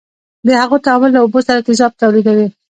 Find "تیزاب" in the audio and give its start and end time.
1.67-1.91